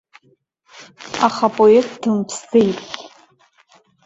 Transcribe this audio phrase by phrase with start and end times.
[1.27, 2.79] Аха апоет дымԥсӡеит.